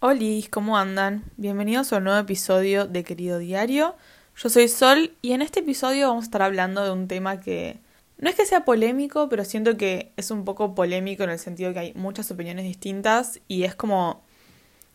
[0.00, 0.20] Hola,
[0.52, 1.24] ¿cómo andan?
[1.38, 3.96] Bienvenidos a un nuevo episodio de Querido Diario.
[4.36, 7.80] Yo soy Sol y en este episodio vamos a estar hablando de un tema que
[8.16, 11.72] no es que sea polémico, pero siento que es un poco polémico en el sentido
[11.72, 14.22] que hay muchas opiniones distintas y es como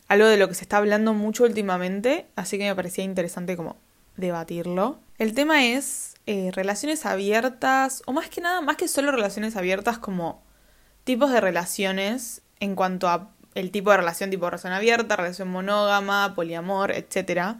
[0.08, 3.76] algo de lo que se está hablando mucho últimamente, así que me parecía interesante como
[4.15, 5.01] debatirlo.
[5.17, 9.97] El tema es eh, relaciones abiertas, o más que nada, más que solo relaciones abiertas,
[9.97, 10.42] como
[11.04, 16.34] tipos de relaciones en cuanto a el tipo de relación, tipo relación abierta, relación monógama,
[16.35, 17.57] poliamor, etc.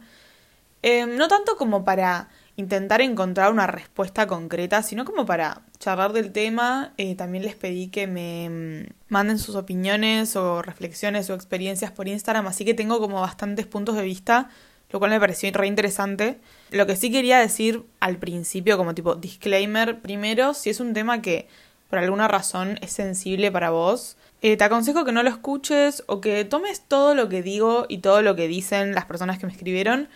[0.82, 6.32] Em, no tanto como para intentar encontrar una respuesta concreta, sino como para charlar del
[6.32, 6.92] tema.
[6.96, 12.08] Eh, también les pedí que me mm, manden sus opiniones o reflexiones o experiencias por
[12.08, 14.50] Instagram, así que tengo como bastantes puntos de vista,
[14.90, 16.38] lo cual me pareció re interesante.
[16.70, 21.22] Lo que sí quería decir al principio, como tipo disclaimer, primero, si es un tema
[21.22, 21.48] que
[21.90, 26.20] por alguna razón es sensible para vos, eh, te aconsejo que no lo escuches o
[26.20, 29.52] que tomes todo lo que digo y todo lo que dicen las personas que me
[29.52, 30.10] escribieron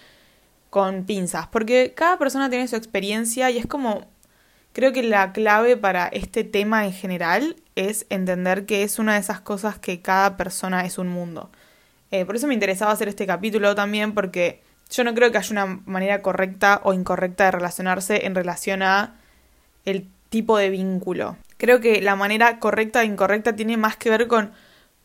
[0.68, 4.06] con pinzas, porque cada persona tiene su experiencia y es como,
[4.74, 9.20] creo que la clave para este tema en general es entender que es una de
[9.20, 11.50] esas cosas que cada persona es un mundo.
[12.10, 15.52] Eh, por eso me interesaba hacer este capítulo también, porque yo no creo que haya
[15.52, 19.14] una manera correcta o incorrecta de relacionarse en relación a
[19.86, 21.36] el tipo de vínculo.
[21.56, 24.52] Creo que la manera correcta e incorrecta tiene más que ver con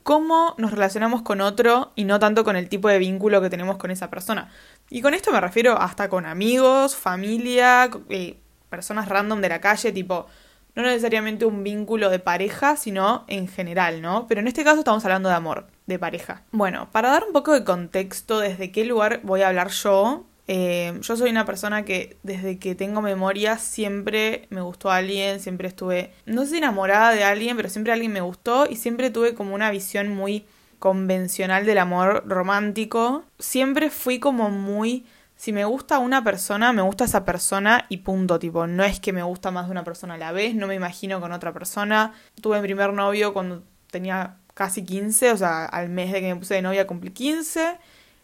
[0.04, 3.78] cómo nos relacionamos con otro y no tanto con el tipo de vínculo que tenemos
[3.78, 4.52] con esa persona.
[4.90, 8.38] Y con esto me refiero hasta con amigos, familia, eh,
[8.70, 10.28] personas random de la calle, tipo,
[10.76, 14.28] no necesariamente un vínculo de pareja, sino en general, ¿no?
[14.28, 16.44] Pero en este caso estamos hablando de amor, de pareja.
[16.52, 20.98] Bueno, para dar un poco de contexto desde qué lugar voy a hablar yo, eh,
[21.02, 25.70] yo soy una persona que desde que tengo memoria siempre me gustó a alguien, siempre
[25.70, 29.56] estuve, no sé enamorada de alguien, pero siempre alguien me gustó y siempre tuve como
[29.56, 30.46] una visión muy
[30.80, 33.24] convencional del amor romántico.
[33.40, 35.06] Siempre fui como muy,
[35.38, 39.14] si me gusta una persona, me gusta esa persona y punto, tipo, no es que
[39.14, 42.14] me gusta más de una persona a la vez, no me imagino con otra persona.
[42.42, 46.40] Tuve mi primer novio cuando tenía casi 15, o sea, al mes de que me
[46.40, 47.80] puse de novia cumplí 15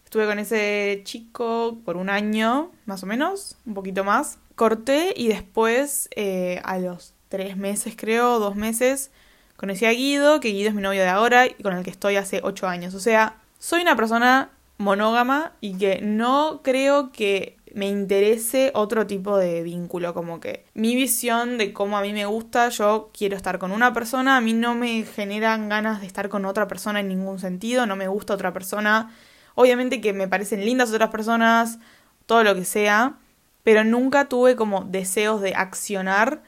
[0.09, 4.39] Estuve con ese chico por un año, más o menos, un poquito más.
[4.55, 9.11] Corté y después, eh, a los tres meses creo, dos meses,
[9.55, 12.15] conocí a Guido, que Guido es mi novio de ahora y con el que estoy
[12.15, 12.95] hace ocho años.
[12.95, 14.49] O sea, soy una persona
[14.79, 20.95] monógama y que no creo que me interese otro tipo de vínculo, como que mi
[20.95, 24.53] visión de cómo a mí me gusta, yo quiero estar con una persona, a mí
[24.53, 28.33] no me generan ganas de estar con otra persona en ningún sentido, no me gusta
[28.33, 29.13] otra persona,
[29.61, 31.79] Obviamente que me parecen lindas otras personas,
[32.25, 33.17] todo lo que sea,
[33.63, 36.41] pero nunca tuve como deseos de accionar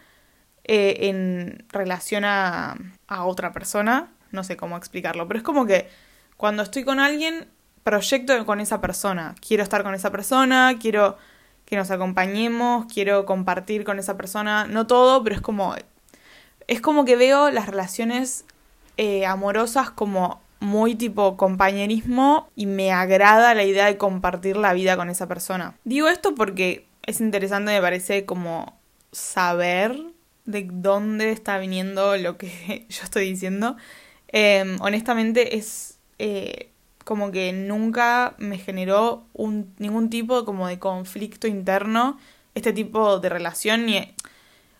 [0.63, 2.77] eh, en relación a,
[3.09, 4.13] a otra persona.
[4.31, 5.89] No sé cómo explicarlo, pero es como que
[6.37, 7.49] cuando estoy con alguien,
[7.83, 9.35] proyecto con esa persona.
[9.45, 11.17] Quiero estar con esa persona, quiero
[11.65, 14.67] que nos acompañemos, quiero compartir con esa persona.
[14.67, 15.75] No todo, pero es como.
[16.67, 18.45] Es como que veo las relaciones
[18.95, 24.95] eh, amorosas como muy tipo compañerismo y me agrada la idea de compartir la vida
[24.95, 25.75] con esa persona.
[25.83, 28.79] Digo esto porque es interesante, me parece como
[29.11, 29.99] saber
[30.45, 33.75] de dónde está viniendo lo que yo estoy diciendo.
[34.27, 36.69] Em, honestamente es eh,
[37.03, 39.25] como que nunca me generó
[39.79, 42.19] ningún tipo como de conflicto interno
[42.53, 44.13] este tipo de relación ni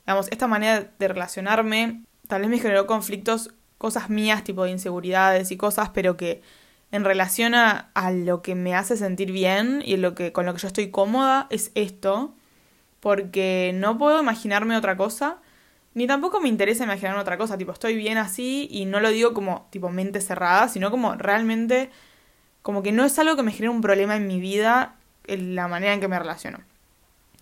[0.06, 5.50] digamos esta manera de relacionarme tal vez me generó conflictos cosas mías, tipo de inseguridades
[5.50, 6.44] y cosas, pero que
[6.92, 10.60] en relación a, lo que me hace sentir bien y lo que, con lo que
[10.60, 12.36] yo estoy cómoda es esto,
[13.00, 15.38] porque no puedo imaginarme otra cosa,
[15.96, 19.34] ni tampoco me interesa imaginarme otra cosa, tipo estoy bien así y no lo digo
[19.34, 21.90] como tipo mente cerrada, sino como realmente
[22.62, 24.94] como que no es algo que me genere un problema en mi vida
[25.26, 26.60] en la manera en que me relaciono.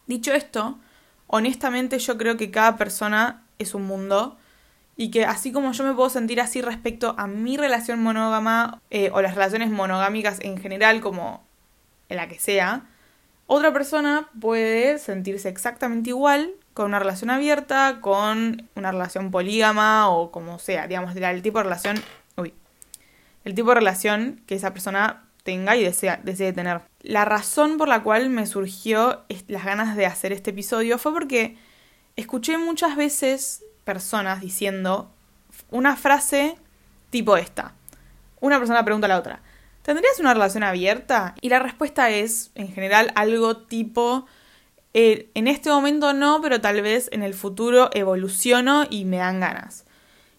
[0.07, 0.79] Dicho esto,
[1.27, 4.37] honestamente yo creo que cada persona es un mundo
[4.99, 9.09] y que así como yo me puedo sentir así respecto a mi relación monógama eh,
[9.13, 11.41] o las relaciones monogámicas en general como
[12.09, 12.85] en la que sea,
[13.47, 20.31] otra persona puede sentirse exactamente igual con una relación abierta, con una relación polígama o
[20.31, 21.95] como sea, digamos, el tipo de relación,
[22.35, 22.53] uy,
[23.45, 26.81] el tipo de relación que esa persona tenga y desea, desee tener.
[27.03, 31.55] La razón por la cual me surgió las ganas de hacer este episodio fue porque
[32.17, 35.09] escuché muchas veces personas diciendo
[35.71, 36.57] una frase
[37.09, 37.73] tipo esta.
[38.39, 39.41] Una persona pregunta a la otra,
[39.81, 41.33] ¿tendrías una relación abierta?
[41.41, 44.27] Y la respuesta es, en general, algo tipo,
[44.93, 49.39] eh, en este momento no, pero tal vez en el futuro evoluciono y me dan
[49.39, 49.85] ganas.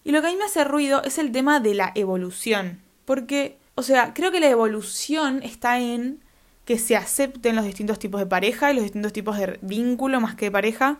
[0.05, 2.79] Y lo que a mí me hace ruido es el tema de la evolución.
[3.03, 6.23] Porque, o sea, creo que la evolución está en
[6.63, 10.35] que se acepten los distintos tipos de pareja y los distintos tipos de vínculo más
[10.35, 10.99] que de pareja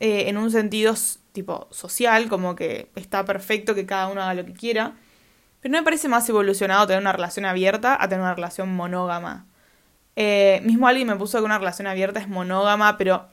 [0.00, 0.94] eh, en un sentido
[1.32, 4.94] tipo social, como que está perfecto que cada uno haga lo que quiera.
[5.60, 9.46] Pero no me parece más evolucionado tener una relación abierta a tener una relación monógama.
[10.16, 13.28] Eh, mismo alguien me puso que una relación abierta es monógama, pero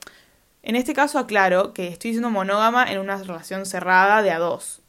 [0.62, 4.82] en este caso aclaro que estoy diciendo monógama en una relación cerrada de a dos.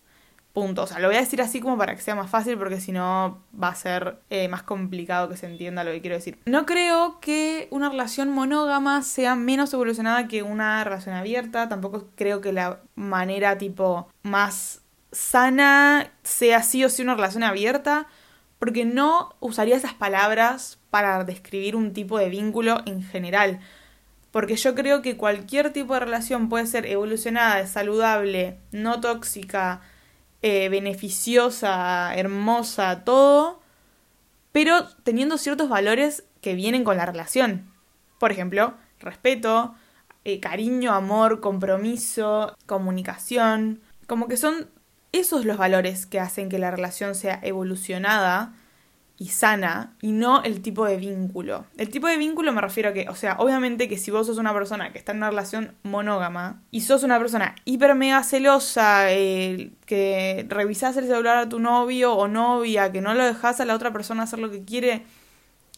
[0.59, 2.91] O sea, lo voy a decir así como para que sea más fácil porque si
[2.91, 6.38] no va a ser eh, más complicado que se entienda lo que quiero decir.
[6.45, 11.69] No creo que una relación monógama sea menos evolucionada que una relación abierta.
[11.69, 18.07] Tampoco creo que la manera tipo más sana sea sí o sí una relación abierta.
[18.59, 23.59] Porque no usaría esas palabras para describir un tipo de vínculo en general.
[24.31, 29.81] Porque yo creo que cualquier tipo de relación puede ser evolucionada, saludable, no tóxica,
[30.41, 33.62] eh, beneficiosa, hermosa, todo,
[34.51, 37.71] pero teniendo ciertos valores que vienen con la relación.
[38.19, 39.75] Por ejemplo, respeto,
[40.25, 43.81] eh, cariño, amor, compromiso, comunicación.
[44.07, 44.69] Como que son
[45.12, 48.53] esos los valores que hacen que la relación sea evolucionada
[49.19, 51.66] y sana y no el tipo de vínculo.
[51.77, 54.38] El tipo de vínculo me refiero a que, o sea, obviamente que si vos sos
[54.38, 59.12] una persona que está en una relación monógama y sos una persona hiper mega celosa,
[59.12, 63.66] eh, que revisás el celular a tu novio o novia, que no lo dejas a
[63.66, 65.04] la otra persona hacer lo que quiere,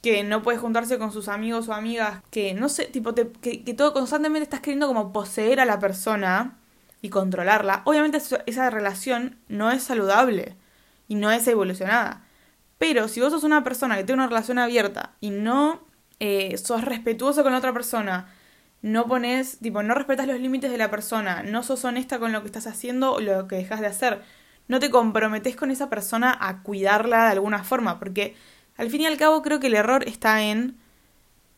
[0.04, 3.74] que no puedes juntarse con sus amigos o amigas, que no sé, tipo, que, que
[3.74, 6.60] todo constantemente estás queriendo como poseer a la persona
[7.02, 10.56] y controlarla, obviamente esa relación no es saludable
[11.08, 12.22] y no es evolucionada.
[12.82, 15.82] Pero si vos sos una persona que tiene una relación abierta y no
[16.20, 18.34] eh, sos respetuoso con la otra persona,
[18.82, 22.42] no pones, tipo, no respetas los límites de la persona, no sos honesta con lo
[22.42, 24.24] que estás haciendo o lo que dejas de hacer,
[24.68, 28.36] no te comprometes con esa persona a cuidarla de alguna forma, porque
[28.78, 30.80] al fin y al cabo creo que el error está en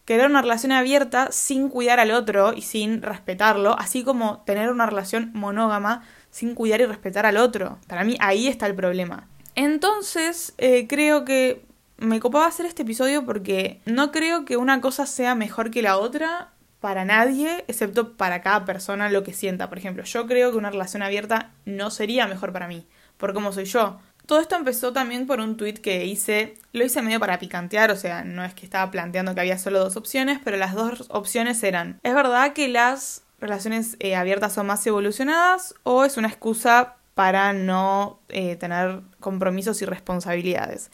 [0.04, 4.88] querer una relación abierta sin cuidar al otro y sin respetarlo, así como tener una
[4.88, 7.80] relación monógama sin cuidar y respetar al otro.
[7.88, 9.30] Para mí ahí está el problema.
[9.56, 11.66] Entonces, eh, creo que
[11.98, 15.98] me copaba hacer este episodio porque no creo que una cosa sea mejor que la
[15.98, 19.70] otra para nadie, excepto para cada persona lo que sienta.
[19.70, 22.86] Por ejemplo, yo creo que una relación abierta no sería mejor para mí,
[23.18, 24.00] por cómo soy yo.
[24.26, 27.96] Todo esto empezó también por un tweet que hice, lo hice medio para picantear, o
[27.96, 31.62] sea, no es que estaba planteando que había solo dos opciones, pero las dos opciones
[31.64, 36.96] eran, ¿es verdad que las relaciones eh, abiertas son más evolucionadas o es una excusa
[37.14, 40.92] para no eh, tener compromisos y responsabilidades.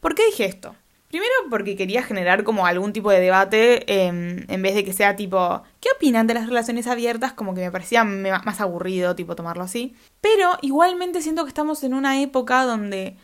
[0.00, 0.74] ¿Por qué dije esto?
[1.08, 5.16] Primero porque quería generar como algún tipo de debate em, en vez de que sea
[5.16, 7.32] tipo, ¿qué opinan de las relaciones abiertas?
[7.32, 9.96] Como que me parecía más aburrido tipo tomarlo así.
[10.20, 13.16] Pero igualmente siento que estamos en una época donde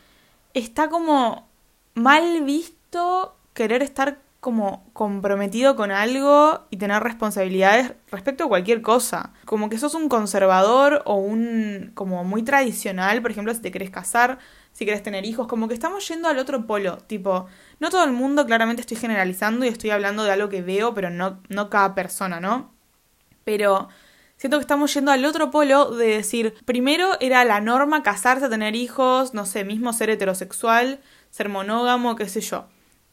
[0.52, 1.48] está como
[1.94, 9.32] mal visto querer estar como comprometido con algo y tener responsabilidades respecto a cualquier cosa.
[9.44, 13.90] Como que sos un conservador o un como muy tradicional, por ejemplo, si te querés
[13.90, 14.38] casar,
[14.70, 17.46] si querés tener hijos, como que estamos yendo al otro polo, tipo,
[17.80, 21.10] no todo el mundo, claramente estoy generalizando y estoy hablando de algo que veo, pero
[21.10, 22.72] no, no cada persona, ¿no?
[23.42, 23.88] Pero
[24.36, 28.76] siento que estamos yendo al otro polo de decir, primero era la norma casarse, tener
[28.76, 31.00] hijos, no sé, mismo ser heterosexual,
[31.30, 32.68] ser monógamo, qué sé yo.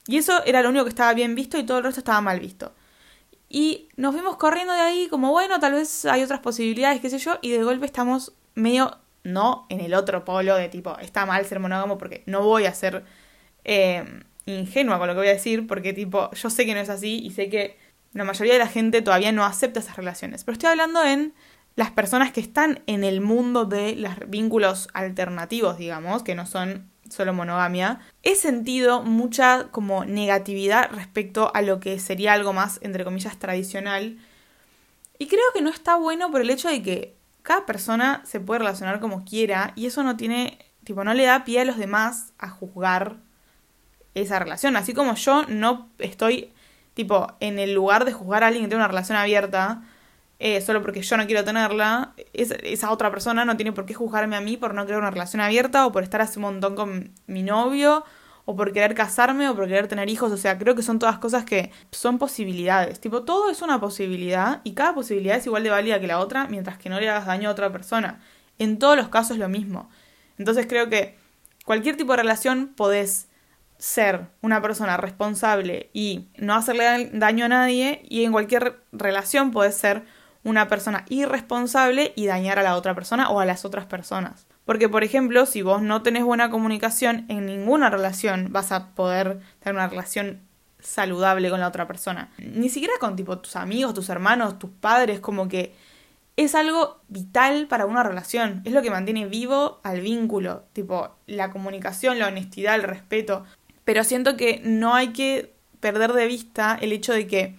[0.07, 2.39] Y eso era lo único que estaba bien visto y todo el resto estaba mal
[2.39, 2.73] visto.
[3.49, 7.19] Y nos fuimos corriendo de ahí como, bueno, tal vez hay otras posibilidades, qué sé
[7.19, 11.45] yo, y de golpe estamos medio, no en el otro polo de tipo, está mal
[11.45, 13.05] ser monógamo porque no voy a ser
[13.63, 16.89] eh, ingenua con lo que voy a decir, porque tipo, yo sé que no es
[16.89, 17.77] así y sé que
[18.13, 20.43] la mayoría de la gente todavía no acepta esas relaciones.
[20.43, 21.33] Pero estoy hablando en
[21.75, 26.91] las personas que están en el mundo de los vínculos alternativos, digamos, que no son
[27.13, 33.03] solo monogamia, he sentido mucha como negatividad respecto a lo que sería algo más, entre
[33.05, 34.17] comillas, tradicional.
[35.17, 38.59] Y creo que no está bueno por el hecho de que cada persona se puede
[38.59, 42.33] relacionar como quiera y eso no tiene, tipo, no le da pie a los demás
[42.39, 43.17] a juzgar
[44.15, 44.75] esa relación.
[44.75, 46.51] Así como yo no estoy,
[46.93, 49.83] tipo, en el lugar de juzgar a alguien que tiene una relación abierta,
[50.45, 54.35] eh, solo porque yo no quiero tenerla, esa otra persona no tiene por qué juzgarme
[54.35, 57.13] a mí por no querer una relación abierta o por estar hace un montón con
[57.27, 58.03] mi novio
[58.43, 60.33] o por querer casarme o por querer tener hijos.
[60.33, 62.99] O sea, creo que son todas cosas que son posibilidades.
[62.99, 66.45] Tipo, todo es una posibilidad y cada posibilidad es igual de válida que la otra
[66.49, 68.19] mientras que no le hagas daño a otra persona.
[68.59, 69.89] En todos los casos es lo mismo.
[70.37, 71.17] Entonces creo que
[71.63, 73.29] cualquier tipo de relación podés
[73.77, 79.75] ser una persona responsable y no hacerle daño a nadie y en cualquier relación podés
[79.75, 80.03] ser
[80.43, 84.45] una persona irresponsable y dañar a la otra persona o a las otras personas.
[84.65, 89.39] Porque, por ejemplo, si vos no tenés buena comunicación en ninguna relación, vas a poder
[89.59, 90.41] tener una relación
[90.79, 92.29] saludable con la otra persona.
[92.37, 95.73] Ni siquiera con tipo tus amigos, tus hermanos, tus padres, como que
[96.35, 98.61] es algo vital para una relación.
[98.65, 100.65] Es lo que mantiene vivo al vínculo.
[100.73, 103.45] Tipo, la comunicación, la honestidad, el respeto.
[103.85, 107.55] Pero siento que no hay que perder de vista el hecho de que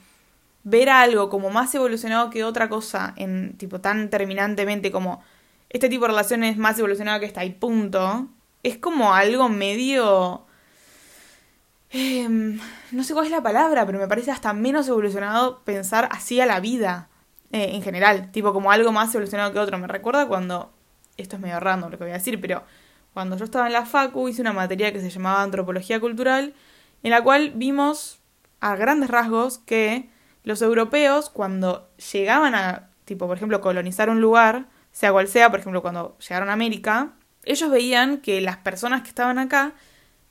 [0.65, 5.23] ver algo como más evolucionado que otra cosa en tipo tan terminantemente como
[5.69, 8.29] este tipo de relaciones más evolucionado que esta y punto,
[8.63, 10.47] es como algo medio...
[11.91, 12.59] Em,
[12.91, 16.47] no sé cuál es la palabra, pero me parece hasta menos evolucionado pensar así a
[16.47, 17.09] la vida
[17.53, 19.79] eh, en general, tipo como algo más evolucionado que otro.
[19.79, 20.73] Me recuerda cuando,
[21.17, 22.65] esto es medio random lo que voy a decir, pero
[23.13, 26.55] cuando yo estaba en la Facu hice una materia que se llamaba Antropología Cultural,
[27.05, 28.19] en la cual vimos
[28.61, 30.09] a grandes rasgos que
[30.45, 35.61] los europeos cuando llegaban a, tipo, por ejemplo, colonizar un lugar, sea cual sea, por
[35.61, 39.73] ejemplo, cuando llegaron a América, ellos veían que las personas que estaban acá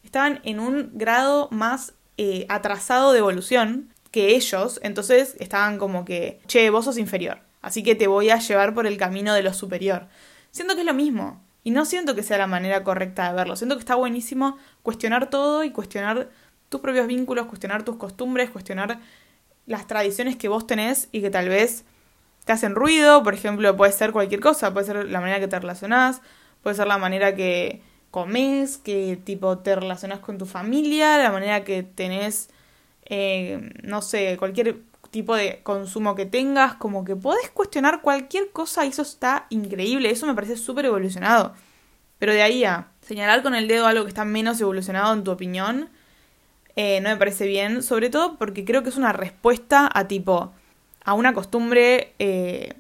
[0.04, 6.40] estaban en un grado más eh, atrasado de evolución que ellos, entonces estaban como que,
[6.46, 9.54] che, vos sos inferior, así que te voy a llevar por el camino de lo
[9.54, 10.08] superior.
[10.52, 13.56] Siento que es lo mismo, y no siento que sea la manera correcta de verlo,
[13.56, 16.30] siento que está buenísimo cuestionar todo y cuestionar
[16.70, 19.00] tus propios vínculos, cuestionar tus costumbres, cuestionar
[19.66, 21.86] las tradiciones que vos tenés y que tal vez
[22.46, 25.60] te hacen ruido, por ejemplo, puede ser cualquier cosa, puede ser la manera que te
[25.60, 26.22] relacionás,
[26.62, 31.64] puede ser la manera que comes, que tipo te relacionás con tu familia, la manera
[31.64, 32.50] que tenés,
[33.06, 38.86] eh, no sé, cualquier tipo de consumo que tengas, como que podés cuestionar cualquier cosa
[38.86, 41.54] y eso está increíble, eso me parece súper evolucionado.
[42.20, 45.32] Pero de ahí a señalar con el dedo algo que está menos evolucionado en tu
[45.32, 45.90] opinión,
[46.76, 50.54] eh, no me parece bien, sobre todo porque creo que es una respuesta a tipo,
[51.04, 52.74] a una costumbre eh,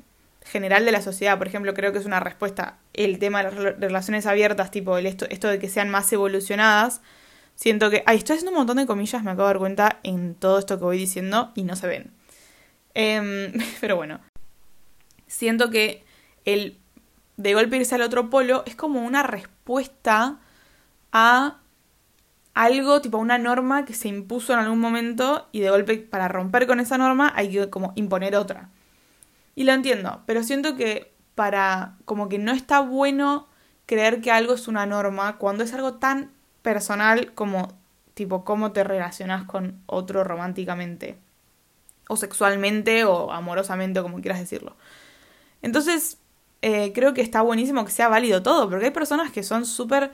[0.43, 1.37] general de la sociedad.
[1.37, 5.05] Por ejemplo, creo que es una respuesta el tema de las relaciones abiertas, tipo el
[5.05, 7.01] esto, esto de que sean más evolucionadas.
[7.55, 8.03] Siento que.
[8.07, 10.77] Ay, estoy haciendo un montón de comillas, me acabo de dar cuenta en todo esto
[10.79, 12.11] que voy diciendo y no se ven.
[12.95, 14.19] Em, pero bueno.
[15.27, 16.03] Siento que
[16.45, 16.77] el
[17.37, 20.39] de golpe irse al otro polo es como una respuesta
[21.11, 21.59] a
[22.53, 26.67] algo, tipo una norma que se impuso en algún momento y de golpe para romper
[26.67, 28.69] con esa norma hay que como imponer otra.
[29.55, 33.47] Y lo entiendo, pero siento que para como que no está bueno
[33.85, 36.31] creer que algo es una norma cuando es algo tan
[36.61, 37.73] personal como
[38.13, 41.17] tipo cómo te relacionas con otro románticamente
[42.07, 44.75] o sexualmente o amorosamente o como quieras decirlo.
[45.61, 46.17] Entonces,
[46.61, 50.11] eh, creo que está buenísimo que sea válido todo, porque hay personas que son súper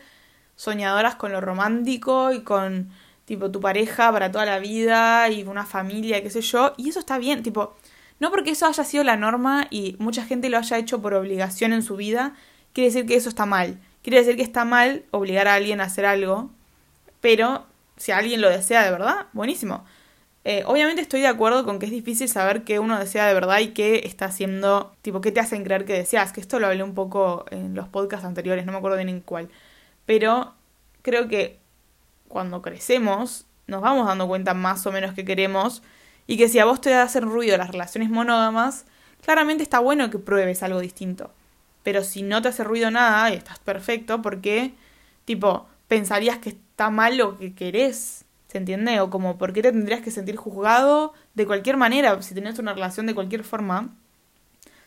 [0.59, 2.89] soñadoras con lo romántico y con
[3.23, 6.99] tipo tu pareja para toda la vida y una familia, qué sé yo, y eso
[6.99, 7.77] está bien, tipo,
[8.19, 11.71] no porque eso haya sido la norma y mucha gente lo haya hecho por obligación
[11.71, 12.35] en su vida,
[12.73, 13.79] quiere decir que eso está mal.
[14.03, 16.49] Quiere decir que está mal obligar a alguien a hacer algo,
[17.21, 19.85] pero si alguien lo desea de verdad, buenísimo.
[20.43, 23.59] Eh, obviamente estoy de acuerdo con que es difícil saber qué uno desea de verdad
[23.59, 26.83] y qué está haciendo, tipo, qué te hacen creer que deseas, que esto lo hablé
[26.83, 29.49] un poco en los podcasts anteriores, no me acuerdo bien en cuál.
[30.09, 30.55] Pero
[31.03, 31.59] creo que
[32.29, 35.83] cuando crecemos nos vamos dando cuenta más o menos que queremos
[36.25, 38.85] y que si a vos te hacen ruido las relaciones monógamas,
[39.23, 41.31] claramente está bueno que pruebes algo distinto.
[41.83, 44.73] Pero si no te hace ruido nada y estás perfecto, ¿por qué?
[45.25, 48.99] Tipo, pensarías que está mal lo que querés, ¿se entiende?
[49.01, 52.73] O como, ¿por qué te tendrías que sentir juzgado de cualquier manera si tenés una
[52.73, 53.89] relación de cualquier forma,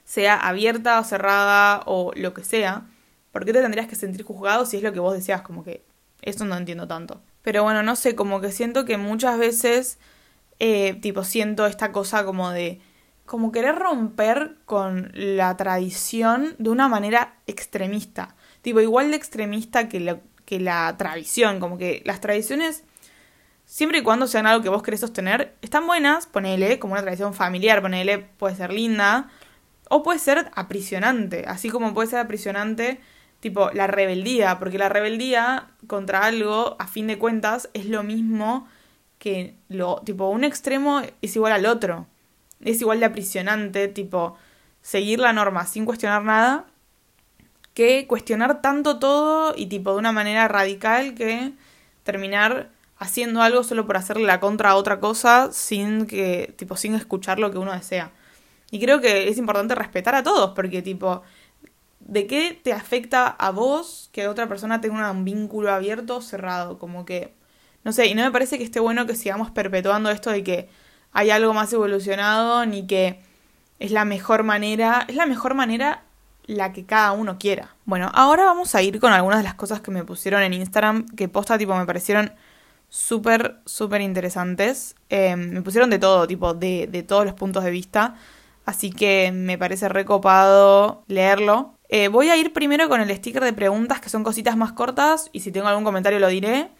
[0.04, 2.86] sea abierta o cerrada o lo que sea?
[3.32, 5.42] ¿Por qué te tendrías que sentir juzgado si es lo que vos deseas?
[5.42, 5.84] Como que
[6.20, 7.22] eso no entiendo tanto.
[7.42, 9.98] Pero bueno, no sé, como que siento que muchas veces,
[10.60, 12.80] eh, tipo, siento esta cosa como de,
[13.26, 18.36] como querer romper con la tradición de una manera extremista.
[18.60, 22.84] Tipo, igual de extremista que la, que la tradición, como que las tradiciones,
[23.64, 27.34] siempre y cuando sean algo que vos querés sostener, están buenas, ponele, como una tradición
[27.34, 29.30] familiar, ponele, puede ser linda,
[29.88, 33.00] o puede ser aprisionante, así como puede ser aprisionante
[33.42, 38.68] tipo la rebeldía, porque la rebeldía contra algo, a fin de cuentas, es lo mismo
[39.18, 42.06] que lo, tipo, un extremo es igual al otro,
[42.64, 44.36] es igual de aprisionante, tipo,
[44.80, 46.66] seguir la norma sin cuestionar nada,
[47.74, 51.52] que cuestionar tanto todo y tipo de una manera radical que
[52.04, 56.94] terminar haciendo algo solo por hacerle la contra a otra cosa sin que, tipo, sin
[56.94, 58.12] escuchar lo que uno desea.
[58.70, 61.22] Y creo que es importante respetar a todos, porque tipo,
[62.06, 66.78] ¿de qué te afecta a vos que otra persona tenga un vínculo abierto o cerrado?
[66.78, 67.34] Como que,
[67.84, 70.68] no sé, y no me parece que esté bueno que sigamos perpetuando esto de que
[71.12, 73.20] hay algo más evolucionado ni que
[73.78, 76.04] es la mejor manera, es la mejor manera
[76.46, 77.74] la que cada uno quiera.
[77.84, 81.06] Bueno, ahora vamos a ir con algunas de las cosas que me pusieron en Instagram,
[81.16, 82.32] que posta tipo me parecieron
[82.88, 84.96] súper, súper interesantes.
[85.08, 88.16] Em, me pusieron de todo, tipo, de, de, todos los puntos de vista.
[88.64, 91.74] Así que me parece recopado leerlo.
[91.94, 95.28] Eh, voy a ir primero con el sticker de preguntas, que son cositas más cortas,
[95.30, 96.70] y si tengo algún comentario lo diré.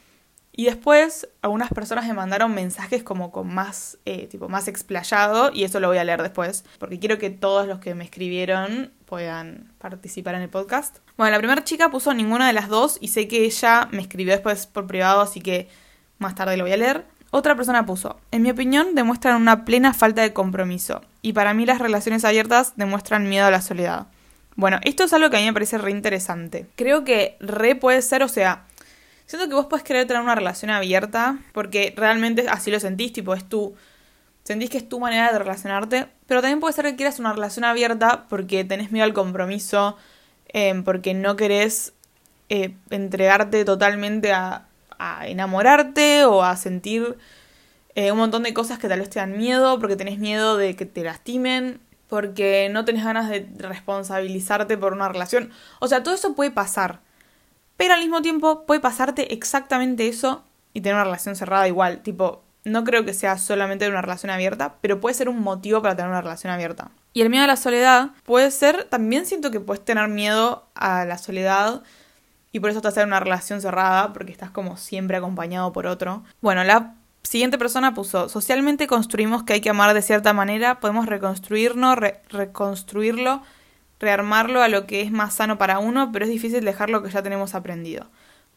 [0.52, 5.64] Y después algunas personas me mandaron mensajes como con más, eh, tipo, más explayado y
[5.64, 9.74] eso lo voy a leer después, porque quiero que todos los que me escribieron puedan
[9.76, 11.00] participar en el podcast.
[11.18, 14.32] Bueno, la primera chica puso ninguna de las dos y sé que ella me escribió
[14.32, 15.68] después por privado, así que
[16.16, 17.04] más tarde lo voy a leer.
[17.30, 21.66] Otra persona puso, en mi opinión demuestran una plena falta de compromiso y para mí
[21.66, 24.06] las relaciones abiertas demuestran miedo a la soledad.
[24.56, 26.66] Bueno, esto es algo que a mí me parece re interesante.
[26.76, 28.66] Creo que re puede ser, o sea,
[29.32, 33.32] Siento que vos puedes querer tener una relación abierta porque realmente así lo sentís, tipo,
[33.32, 33.74] es tu.
[34.42, 37.64] Sentís que es tu manera de relacionarte, pero también puede ser que quieras una relación
[37.64, 39.96] abierta porque tenés miedo al compromiso,
[40.48, 41.94] em, porque no querés
[42.50, 44.66] eh, entregarte totalmente a,
[44.98, 47.16] a, enamorarte o a sentir
[47.94, 50.76] eh, un montón de cosas que tal vez te dan miedo, porque tenés miedo de
[50.76, 51.80] que te lastimen,
[52.12, 55.50] porque no tenés ganas de responsabilizarte por una relación.
[55.78, 57.00] O sea, todo eso puede pasar.
[57.78, 62.02] Pero al mismo tiempo puede pasarte exactamente eso y tener una relación cerrada igual.
[62.02, 65.96] Tipo, no creo que sea solamente una relación abierta, pero puede ser un motivo para
[65.96, 66.90] tener una relación abierta.
[67.14, 71.06] Y el miedo a la soledad puede ser, también siento que puedes tener miedo a
[71.06, 71.82] la soledad
[72.52, 76.24] y por eso estás en una relación cerrada, porque estás como siempre acompañado por otro.
[76.42, 76.92] Bueno, la
[77.22, 81.96] siguiente persona puso, socialmente construimos que hay que amar de cierta manera, podemos reconstruirnos,
[82.28, 83.42] reconstruirlo
[84.02, 87.10] rearmarlo a lo que es más sano para uno, pero es difícil dejar lo que
[87.10, 88.08] ya tenemos aprendido.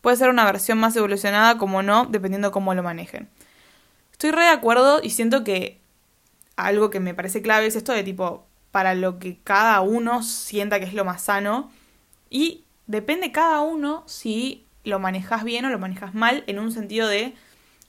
[0.01, 3.29] Puede ser una versión más evolucionada como no, dependiendo cómo lo manejen.
[4.11, 5.79] Estoy re de acuerdo y siento que
[6.55, 10.79] algo que me parece clave es esto de tipo, para lo que cada uno sienta
[10.79, 11.71] que es lo más sano.
[12.31, 17.07] Y depende cada uno si lo manejas bien o lo manejas mal en un sentido
[17.07, 17.35] de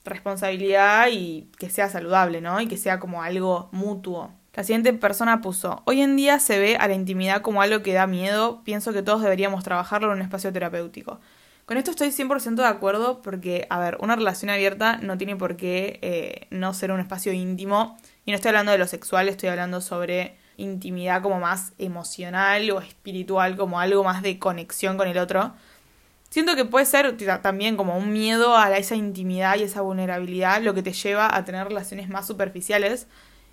[0.07, 2.59] responsabilidad y que sea saludable, ¿no?
[2.61, 4.31] Y que sea como algo mutuo.
[4.53, 7.93] La siguiente persona puso, hoy en día se ve a la intimidad como algo que
[7.93, 11.19] da miedo, pienso que todos deberíamos trabajarlo en un espacio terapéutico.
[11.67, 15.57] Con esto estoy 100% de acuerdo porque, a ver, una relación abierta no tiene por
[15.57, 17.97] qué eh, no ser un espacio íntimo.
[18.23, 22.79] Y no estoy hablando de lo sexual, estoy hablando sobre intimidad como más emocional o
[22.79, 25.53] espiritual, como algo más de conexión con el otro.
[26.37, 30.75] Siento que puede ser también como un miedo a esa intimidad y esa vulnerabilidad lo
[30.75, 33.07] que te lleva a tener relaciones más superficiales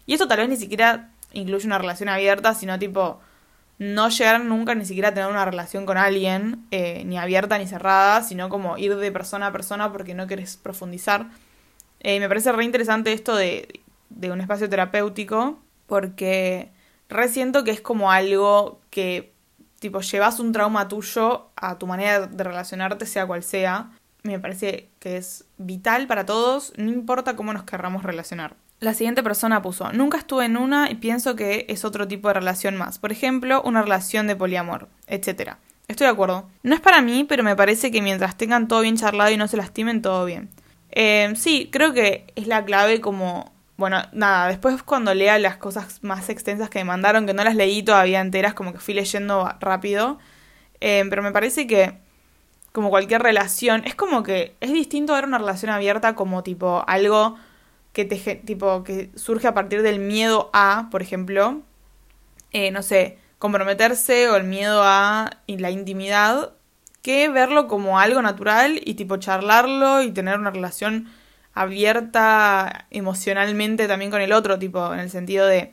[0.04, 3.20] y esto tal vez ni siquiera incluye una relación abierta, sino tipo
[3.78, 7.66] no llegar nunca ni siquiera a tener una relación con alguien, eh, ni abierta ni
[7.66, 11.28] cerrada, sino como ir de persona a persona porque no querés profundizar.
[12.00, 16.68] Eh, me parece re interesante esto de, de un espacio terapéutico, porque
[17.08, 19.33] resiento que es como algo que,
[19.84, 23.90] tipo, llevas un trauma tuyo a tu manera de relacionarte, sea cual sea.
[24.22, 28.56] Me parece que es vital para todos, no importa cómo nos querramos relacionar.
[28.80, 32.34] La siguiente persona puso, nunca estuve en una y pienso que es otro tipo de
[32.34, 32.98] relación más.
[32.98, 35.56] Por ejemplo, una relación de poliamor, etc.
[35.86, 36.48] Estoy de acuerdo.
[36.62, 39.48] No es para mí, pero me parece que mientras tengan todo bien charlado y no
[39.48, 40.48] se lastimen, todo bien.
[40.92, 43.52] Eh, sí, creo que es la clave como...
[43.76, 47.56] Bueno, nada, después cuando lea las cosas más extensas que me mandaron, que no las
[47.56, 50.18] leí todavía enteras, como que fui leyendo rápido.
[50.80, 51.98] Eh, pero me parece que,
[52.72, 57.36] como cualquier relación, es como que es distinto ver una relación abierta como tipo algo
[57.92, 61.62] que te tipo que surge a partir del miedo a, por ejemplo,
[62.52, 66.52] eh, no sé, comprometerse o el miedo a la intimidad,
[67.02, 71.08] que verlo como algo natural y tipo charlarlo y tener una relación
[71.54, 75.72] abierta emocionalmente también con el otro, tipo en el sentido de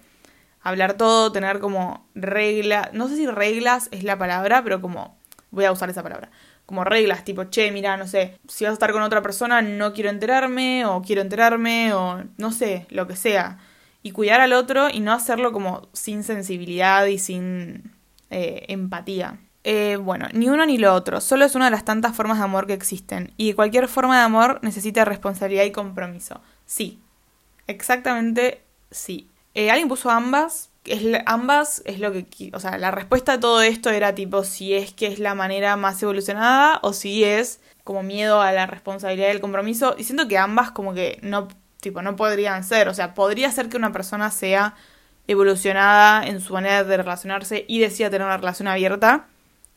[0.61, 5.17] hablar todo, tener como reglas, no sé si reglas es la palabra, pero como
[5.49, 6.29] voy a usar esa palabra,
[6.65, 9.91] como reglas, tipo, che, mira, no sé, si vas a estar con otra persona no
[9.93, 13.57] quiero enterarme, o quiero enterarme, o no sé, lo que sea.
[14.03, 17.91] Y cuidar al otro y no hacerlo como sin sensibilidad y sin
[18.29, 19.39] eh, empatía.
[19.63, 22.43] Eh, bueno, ni uno ni lo otro, solo es una de las tantas formas de
[22.43, 23.33] amor que existen.
[23.37, 26.41] Y cualquier forma de amor necesita responsabilidad y compromiso.
[26.65, 26.99] Sí,
[27.67, 29.29] exactamente sí.
[29.53, 30.69] Eh, alguien puso ambas,
[31.25, 34.93] ambas es lo que, o sea, la respuesta a todo esto era tipo si es
[34.93, 39.31] que es la manera más evolucionada o si es como miedo a la responsabilidad y
[39.31, 41.47] el compromiso y siento que ambas como que no
[41.81, 44.75] tipo no podrían ser, o sea, podría ser que una persona sea
[45.27, 49.27] evolucionada en su manera de relacionarse y decida tener una relación abierta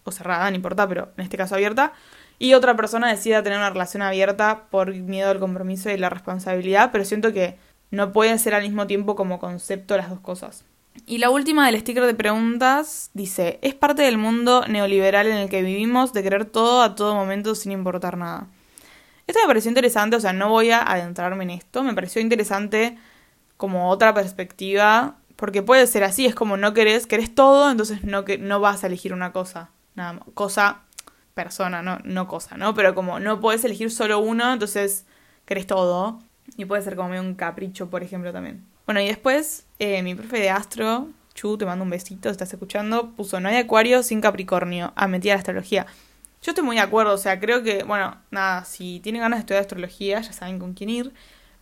[0.04, 1.92] o cerrada, no importa, pero en este caso abierta,
[2.38, 6.90] y otra persona decida tener una relación abierta por miedo al compromiso y la responsabilidad,
[6.92, 7.56] pero siento que
[7.90, 10.64] no pueden ser al mismo tiempo como concepto las dos cosas.
[11.06, 15.48] Y la última del sticker de preguntas dice, es parte del mundo neoliberal en el
[15.48, 18.46] que vivimos de querer todo a todo momento sin importar nada.
[19.26, 22.98] Esto me pareció interesante, o sea, no voy a adentrarme en esto, me pareció interesante
[23.56, 28.24] como otra perspectiva, porque puede ser así, es como no querés, querés todo, entonces no,
[28.40, 30.82] no vas a elegir una cosa, nada más, cosa,
[31.34, 32.74] persona, no, no cosa, ¿no?
[32.74, 35.06] Pero como no puedes elegir solo uno, entonces
[35.44, 36.20] querés todo,
[36.56, 38.64] y puede ser como un capricho, por ejemplo, también.
[38.86, 43.10] Bueno, y después eh, mi profe de astro, Chu, te mando un besito, estás escuchando,
[43.10, 45.86] puso no hay acuario sin Capricornio, a metida la astrología.
[46.42, 49.40] Yo estoy muy de acuerdo, o sea, creo que, bueno, nada, si tienen ganas de
[49.40, 51.12] estudiar astrología, ya saben con quién ir,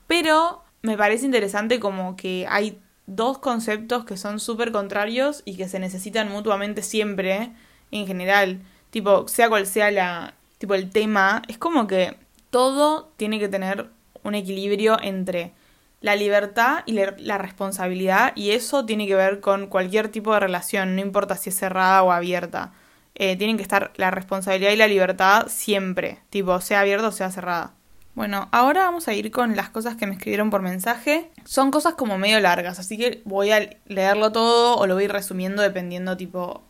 [0.07, 5.69] pero me parece interesante como que hay dos conceptos que son súper contrarios y que
[5.69, 7.53] se necesitan mutuamente siempre,
[7.93, 12.17] en general, tipo, sea cual sea la, tipo, el tema, es como que
[12.51, 13.91] todo tiene que tener
[14.25, 15.53] un equilibrio entre
[16.01, 20.97] la libertad y la responsabilidad y eso tiene que ver con cualquier tipo de relación,
[20.97, 22.73] no importa si es cerrada o abierta.
[23.15, 27.31] Eh, tienen que estar la responsabilidad y la libertad siempre, tipo, sea abierta o sea
[27.31, 27.75] cerrada.
[28.15, 31.31] Bueno, ahora vamos a ir con las cosas que me escribieron por mensaje.
[31.45, 35.63] Son cosas como medio largas, así que voy a leerlo todo o lo voy resumiendo
[35.63, 36.63] dependiendo tipo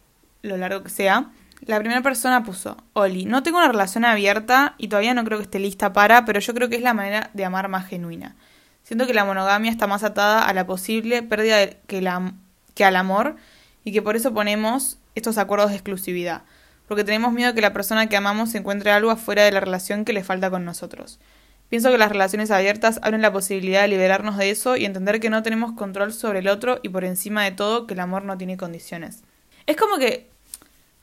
[0.43, 1.31] lo largo que sea.
[1.65, 5.45] La primera persona puso, Oli, no tengo una relación abierta y todavía no creo que
[5.45, 8.35] esté lista para, pero yo creo que es la manera de amar más genuina.
[8.83, 12.35] Siento que la monogamia está más atada a la posible pérdida que, la,
[12.75, 13.37] que al amor
[13.85, 16.43] y que por eso ponemos estos acuerdos de exclusividad,
[16.89, 20.13] porque tenemos miedo que la persona que amamos encuentre algo afuera de la relación que
[20.13, 21.21] le falta con nosotros.
[21.69, 25.31] Pienso que las relaciones abiertas abren la posibilidad de liberarnos de eso y entender que
[25.31, 28.37] no tenemos control sobre el otro y por encima de todo que el amor no
[28.37, 29.23] tiene condiciones.
[29.67, 30.29] Es como que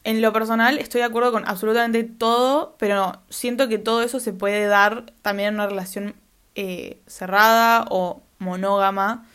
[0.04, 4.34] en lo personal estoy de acuerdo con absolutamente todo, pero siento que todo eso se
[4.34, 6.16] puede dar también en una relación
[6.56, 9.26] eh, cerrada o monógama,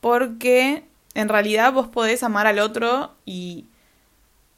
[0.00, 3.66] porque en realidad vos podés amar al otro y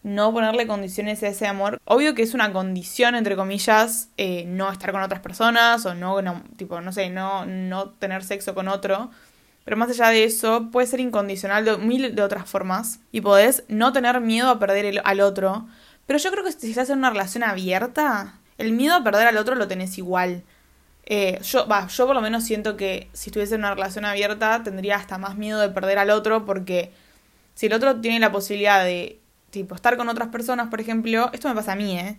[0.03, 1.81] no ponerle condiciones a ese amor.
[1.85, 6.43] Obvio que es una condición, entre comillas, eh, no estar con otras personas o no,
[6.57, 9.11] tipo, no sé, no, no tener sexo con otro.
[9.64, 13.01] Pero más allá de eso, puede ser incondicional de mil de otras formas.
[13.12, 15.66] Y podés no tener miedo a perder al otro.
[16.07, 19.37] Pero yo creo que si estás en una relación abierta, el miedo a perder al
[19.37, 20.42] otro lo tenés igual.
[21.07, 24.62] Eh, yo, va, yo por lo menos siento que si estuviese en una relación abierta
[24.62, 26.92] tendría hasta más miedo de perder al otro porque
[27.55, 29.18] si el otro tiene la posibilidad de
[29.51, 32.18] tipo, estar con otras personas, por ejemplo, esto me pasa a mí, ¿eh?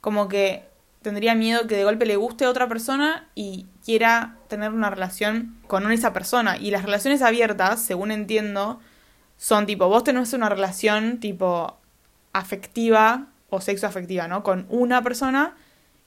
[0.00, 0.64] Como que
[1.02, 5.56] tendría miedo que de golpe le guste a otra persona y quiera tener una relación
[5.66, 6.58] con esa persona.
[6.58, 8.78] Y las relaciones abiertas, según entiendo,
[9.38, 11.78] son tipo, vos tenés una relación tipo
[12.34, 14.42] afectiva o sexo afectiva, ¿no?
[14.42, 15.56] Con una persona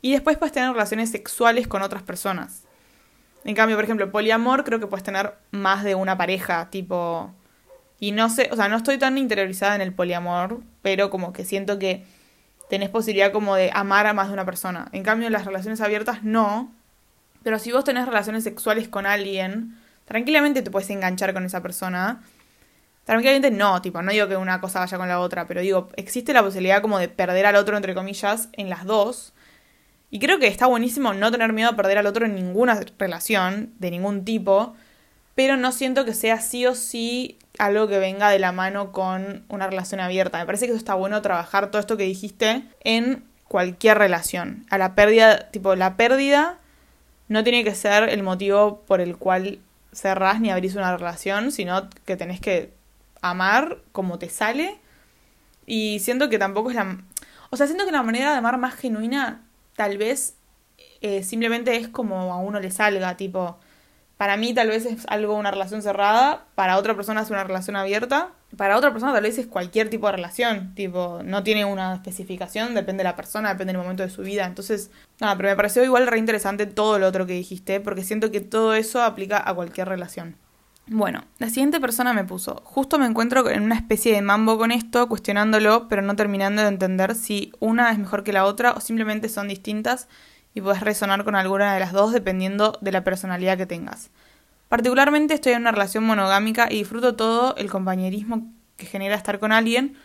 [0.03, 2.65] y después puedes tener relaciones sexuales con otras personas.
[3.43, 7.33] En cambio, por ejemplo, poliamor creo que puedes tener más de una pareja, tipo
[7.99, 11.45] y no sé, o sea, no estoy tan interiorizada en el poliamor, pero como que
[11.45, 12.03] siento que
[12.69, 14.89] tenés posibilidad como de amar a más de una persona.
[14.91, 16.73] En cambio, en las relaciones abiertas no.
[17.43, 22.23] Pero si vos tenés relaciones sexuales con alguien, tranquilamente te puedes enganchar con esa persona.
[23.05, 26.33] Tranquilamente no, tipo, no digo que una cosa vaya con la otra, pero digo, existe
[26.33, 29.33] la posibilidad como de perder al otro, entre comillas, en las dos.
[30.09, 33.73] Y creo que está buenísimo no tener miedo a perder al otro en ninguna relación,
[33.79, 34.75] de ningún tipo,
[35.35, 39.43] pero no siento que sea sí o sí algo que venga de la mano con
[39.49, 40.37] una relación abierta.
[40.37, 44.65] Me parece que eso está bueno trabajar todo esto que dijiste en cualquier relación.
[44.69, 46.59] A la pérdida, tipo, la pérdida
[47.33, 49.57] no tiene que ser el motivo por el cual
[49.91, 52.71] cerrás ni abrís una relación, sino que tenés que
[53.21, 54.77] amar como te sale.
[55.65, 56.99] Y siento que tampoco es la...
[57.49, 59.41] O sea, siento que la manera de amar más genuina
[59.75, 60.35] tal vez
[61.01, 63.57] eh, simplemente es como a uno le salga, tipo,
[64.17, 67.75] para mí tal vez es algo, una relación cerrada, para otra persona es una relación
[67.75, 71.95] abierta, para otra persona tal vez es cualquier tipo de relación, tipo, no tiene una
[71.95, 74.45] especificación, depende de la persona, depende del momento de su vida.
[74.45, 78.31] Entonces, nada, pero me pareció igual re interesante todo lo otro que dijiste, porque siento
[78.31, 80.35] que todo eso aplica a cualquier relación.
[80.85, 84.71] Bueno, la siguiente persona me puso, justo me encuentro en una especie de mambo con
[84.71, 88.81] esto, cuestionándolo, pero no terminando de entender si una es mejor que la otra o
[88.81, 90.09] simplemente son distintas
[90.53, 94.09] y puedes resonar con alguna de las dos dependiendo de la personalidad que tengas.
[94.69, 99.51] Particularmente estoy en una relación monogámica y disfruto todo el compañerismo que genera estar con
[99.51, 99.95] alguien,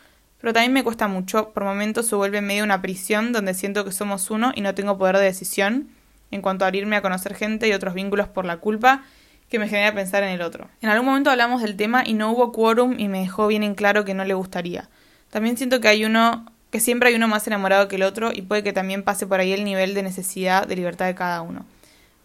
[0.41, 3.93] pero también me cuesta mucho, por momentos se vuelve medio una prisión donde siento que
[3.93, 5.89] somos uno y no tengo poder de decisión
[6.31, 9.03] en cuanto a abrirme a conocer gente y otros vínculos por la culpa
[9.49, 10.69] que me genera pensar en el otro.
[10.83, 13.75] En algún momento hablamos del tema y no hubo quórum y me dejó bien en
[13.75, 14.89] claro que no le gustaría.
[15.31, 18.43] También siento que hay uno que siempre hay uno más enamorado que el otro y
[18.43, 21.65] puede que también pase por ahí el nivel de necesidad de libertad de cada uno.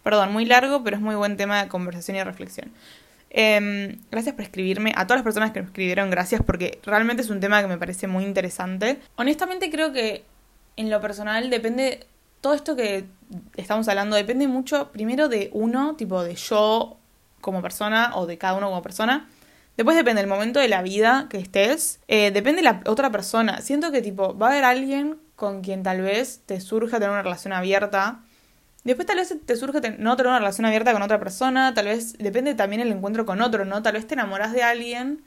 [0.04, 2.72] Perdón, muy largo, pero es muy buen tema de conversación y reflexión.
[3.30, 4.92] Em, gracias por escribirme.
[4.96, 7.78] A todas las personas que me escribieron, gracias porque realmente es un tema que me
[7.78, 9.00] parece muy interesante.
[9.16, 10.24] Honestamente creo que
[10.76, 12.06] en lo personal depende,
[12.42, 13.06] todo esto que
[13.56, 16.98] estamos hablando depende mucho primero de uno, tipo de yo
[17.42, 19.30] como persona o de cada uno como persona.
[19.78, 22.00] Después depende del momento de la vida que estés.
[22.08, 23.62] Eh, depende de la otra persona.
[23.62, 27.24] Siento que tipo va a haber alguien con quien tal vez te surja tener una
[27.24, 28.22] relación abierta
[28.84, 32.18] Después tal vez te surge no tener una relación abierta con otra persona, tal vez
[32.18, 33.82] depende también el encuentro con otro, ¿no?
[33.82, 35.24] Tal vez te enamoras de alguien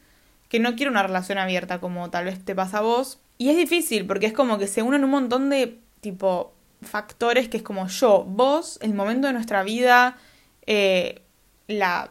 [0.50, 3.18] que no quiere una relación abierta como tal vez te pasa a vos.
[3.38, 7.56] Y es difícil porque es como que se unen un montón de tipo factores que
[7.56, 10.18] es como yo, vos, el momento de nuestra vida,
[10.66, 11.22] eh,
[11.66, 12.10] la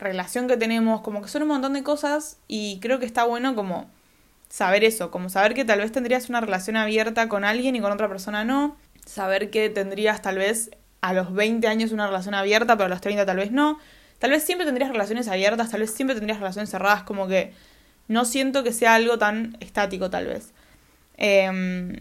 [0.00, 3.54] relación que tenemos, como que son un montón de cosas y creo que está bueno
[3.54, 3.88] como
[4.48, 7.92] saber eso, como saber que tal vez tendrías una relación abierta con alguien y con
[7.92, 12.76] otra persona no, saber que tendrías tal vez a los 20 años una relación abierta,
[12.76, 13.78] pero a los 30 tal vez no.
[14.18, 17.52] Tal vez siempre tendrías relaciones abiertas, tal vez siempre tendrías relaciones cerradas, como que
[18.08, 20.52] no siento que sea algo tan estático tal vez.
[21.16, 22.00] Em,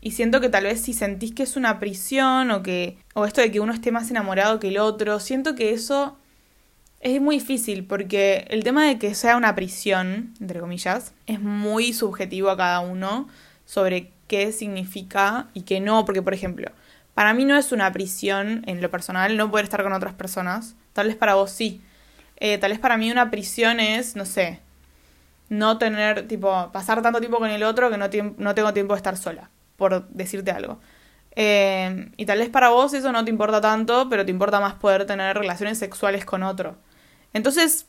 [0.00, 3.40] y siento que tal vez si sentís que es una prisión o que o esto
[3.42, 6.16] de que uno esté más enamorado que el otro, siento que eso
[7.00, 11.92] es muy difícil porque el tema de que sea una prisión, entre comillas, es muy
[11.92, 13.28] subjetivo a cada uno
[13.64, 16.70] sobre qué significa y qué no, porque por ejemplo,
[17.14, 20.76] para mí no es una prisión en lo personal no poder estar con otras personas.
[20.92, 21.80] Tal vez para vos sí.
[22.36, 24.60] Eh, tal vez para mí una prisión es, no sé,
[25.48, 28.08] no tener, tipo, pasar tanto tiempo con el otro que no,
[28.38, 30.80] no tengo tiempo de estar sola, por decirte algo.
[31.36, 34.74] Eh, y tal vez para vos eso no te importa tanto, pero te importa más
[34.74, 36.76] poder tener relaciones sexuales con otro.
[37.32, 37.86] Entonces,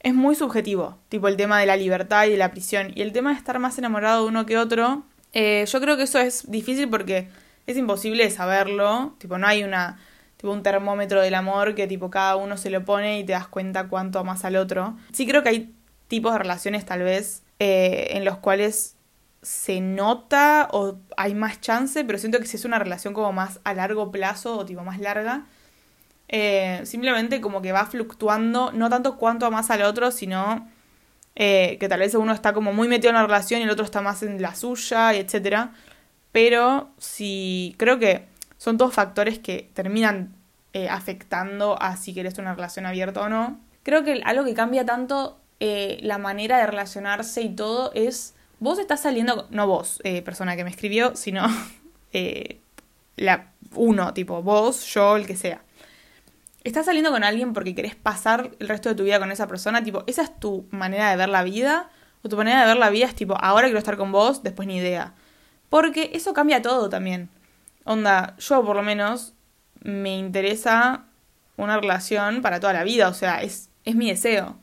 [0.00, 2.92] es muy subjetivo, tipo el tema de la libertad y de la prisión.
[2.94, 6.04] Y el tema de estar más enamorado de uno que otro, eh, yo creo que
[6.04, 7.28] eso es difícil porque
[7.66, 9.98] es imposible saberlo, tipo no hay una
[10.36, 13.48] tipo un termómetro del amor que tipo cada uno se lo pone y te das
[13.48, 14.96] cuenta cuánto amas al otro.
[15.12, 15.74] Sí creo que hay
[16.08, 18.96] tipos de relaciones tal vez eh, en los cuales
[19.42, 23.60] se nota o hay más chance, pero siento que si es una relación como más
[23.64, 25.46] a largo plazo o tipo más larga,
[26.28, 30.68] eh, simplemente como que va fluctuando, no tanto cuánto amas al otro, sino
[31.36, 33.84] eh, que tal vez uno está como muy metido en la relación y el otro
[33.84, 35.72] está más en la suya, etcétera
[36.32, 38.26] pero sí creo que
[38.58, 40.34] son todos factores que terminan
[40.74, 43.58] eh, afectando a si querés una relación abierta o no.
[43.82, 49.00] Creo que algo que cambia tanto la manera de relacionarse y todo es, vos estás
[49.00, 51.46] saliendo, no vos, persona que me escribió, sino
[53.16, 55.62] la uno, tipo vos, yo, el que sea.
[56.66, 59.84] Estás saliendo con alguien porque querés pasar el resto de tu vida con esa persona,
[59.84, 61.90] tipo, esa es tu manera de ver la vida,
[62.22, 64.66] o tu manera de ver la vida es tipo, ahora quiero estar con vos, después
[64.66, 65.14] ni idea.
[65.70, 67.28] Porque eso cambia todo también.
[67.84, 69.32] Onda, yo por lo menos
[69.80, 71.04] me interesa
[71.56, 74.58] una relación para toda la vida, o sea, es, es mi deseo.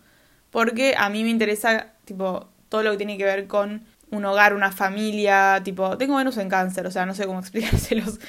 [0.51, 4.53] Porque a mí me interesa, tipo, todo lo que tiene que ver con un hogar,
[4.53, 8.19] una familia, tipo, tengo Venus en cáncer, o sea, no sé cómo explicárselos.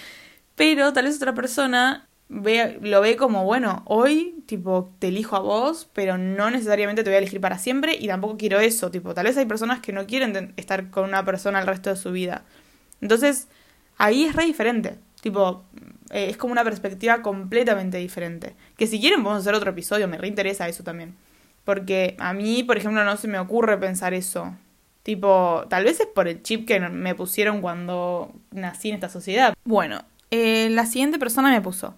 [0.54, 5.40] Pero tal vez otra persona ve, lo ve como, bueno, hoy, tipo, te elijo a
[5.40, 9.14] vos, pero no necesariamente te voy a elegir para siempre y tampoco quiero eso, tipo,
[9.14, 12.12] tal vez hay personas que no quieren estar con una persona el resto de su
[12.12, 12.44] vida.
[13.00, 13.48] Entonces,
[13.96, 14.98] ahí es re diferente.
[15.20, 15.64] Tipo,
[16.10, 18.54] eh, es como una perspectiva completamente diferente.
[18.76, 21.14] Que si quieren podemos hacer otro episodio, me reinteresa eso también.
[21.64, 24.54] Porque a mí, por ejemplo, no se me ocurre pensar eso.
[25.02, 29.54] Tipo, tal vez es por el chip que me pusieron cuando nací en esta sociedad.
[29.64, 31.94] Bueno, eh, la siguiente persona me puso.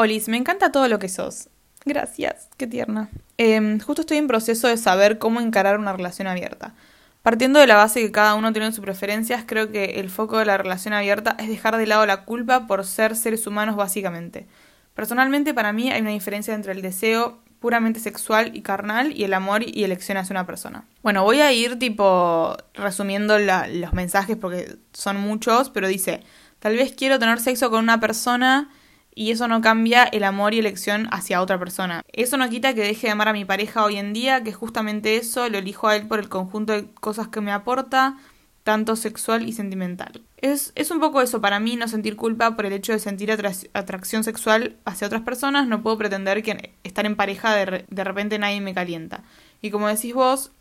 [0.00, 1.50] Olis, me encanta todo lo que sos.
[1.84, 3.10] Gracias, qué tierna.
[3.36, 6.74] Em, justo estoy en proceso de saber cómo encarar una relación abierta.
[7.22, 10.46] Partiendo de la base que cada uno tiene sus preferencias, creo que el foco de
[10.46, 14.46] la relación abierta es dejar de lado la culpa por ser seres humanos básicamente.
[14.94, 19.34] Personalmente para mí hay una diferencia entre el deseo puramente sexual y carnal y el
[19.34, 20.84] amor y elección hacia una persona.
[21.02, 26.22] Bueno, voy a ir tipo resumiendo los mensajes porque son muchos, pero dice,
[26.58, 28.70] tal vez quiero tener sexo con una persona
[29.14, 32.02] y eso no cambia el amor y elección hacia otra persona.
[32.12, 35.16] Eso no quita que deje de amar a mi pareja hoy en día, que justamente
[35.16, 38.16] eso lo elijo a él por el conjunto de cosas que me aporta,
[38.62, 40.22] tanto sexual y sentimental.
[40.36, 43.30] Es, es un poco eso para mí, no sentir culpa por el hecho de sentir
[43.30, 48.38] atracción sexual hacia otras personas, no puedo pretender que estar en pareja de, de repente
[48.38, 49.22] nadie me calienta.
[49.60, 50.52] Y como decís vos,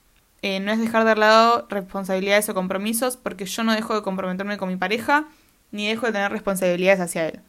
[0.42, 4.58] eh, no es dejar de lado responsabilidades o compromisos, porque yo no dejo de comprometerme
[4.58, 5.26] con mi pareja,
[5.72, 7.42] ni dejo de tener responsabilidades hacia él.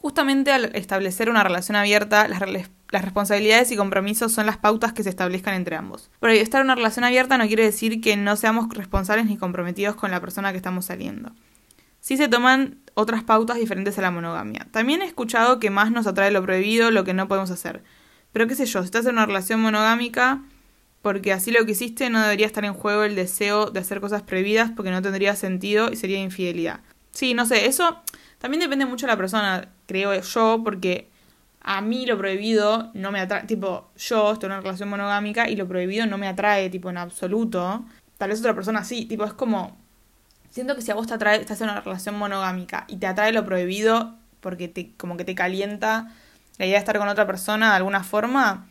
[0.00, 2.40] Justamente al establecer una relación abierta, las,
[3.02, 6.10] responsabilidades y compromisos son las pautas que se establezcan entre ambos.
[6.20, 9.96] Pero estar en una relación abierta no quiere decir que no seamos responsables ni comprometidos
[9.96, 11.32] con la persona que estamos saliendo.
[12.00, 14.66] Sí se toman otras pautas diferentes a la monogamia.
[14.70, 17.82] También he escuchado que más nos atrae lo prohibido, lo que no podemos hacer.
[18.32, 20.42] Pero qué sé yo, si estás en una relación monogámica,
[21.02, 24.22] porque así lo que hiciste no debería estar en juego el deseo de hacer cosas
[24.22, 26.80] prohibidas porque no tendría sentido y sería infidelidad.
[27.10, 28.02] Sí, no sé, eso
[28.38, 31.08] también depende mucho de la persona, creo yo, porque
[31.60, 35.56] a mí lo prohibido no me atrae, tipo, yo estoy en una relación monogámica y
[35.56, 37.84] lo prohibido no me atrae, tipo, en absoluto.
[38.16, 39.76] Tal vez otra persona sí, tipo, es como,
[40.48, 43.32] siento que si a vos te atrae, estás en una relación monogámica y te atrae
[43.32, 46.14] lo prohibido porque te, como que te calienta
[46.58, 48.68] la idea de estar con otra persona de alguna forma,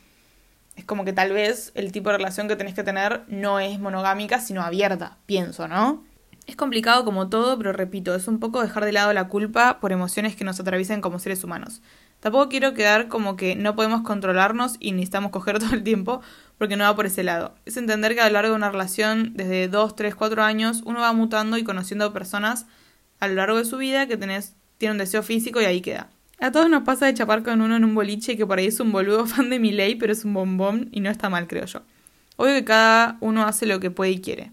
[0.77, 3.77] es como que tal vez el tipo de relación que tenés que tener no es
[3.77, 6.01] monogámica, sino abierta, pienso, ¿no?
[6.49, 9.91] Es complicado como todo, pero repito, es un poco dejar de lado la culpa por
[9.91, 11.83] emociones que nos atraviesen como seres humanos.
[12.21, 16.21] Tampoco quiero quedar como que no podemos controlarnos y necesitamos coger todo el tiempo,
[16.57, 17.53] porque no va por ese lado.
[17.65, 21.01] Es entender que a lo largo de una relación, desde 2, 3, 4 años, uno
[21.01, 22.65] va mutando y conociendo personas
[23.19, 26.09] a lo largo de su vida que tenés, tiene un deseo físico y ahí queda.
[26.39, 28.79] A todos nos pasa de chapar con uno en un boliche que por ahí es
[28.79, 31.65] un boludo fan de mi ley, pero es un bombón y no está mal, creo
[31.65, 31.83] yo.
[32.37, 34.51] Obvio que cada uno hace lo que puede y quiere.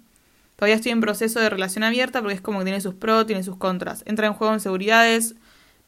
[0.57, 3.43] Todavía estoy en proceso de relación abierta porque es como que tiene sus pros, tiene
[3.43, 4.03] sus contras.
[4.07, 5.35] Entra en juego inseguridades,